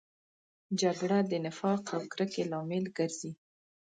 [0.81, 3.31] جګړه د نفاق او کرکې لامل ګرځي